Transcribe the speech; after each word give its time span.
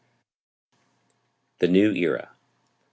THE 1.59 1.67
NEW 1.67 1.91
ERA. 1.93 2.31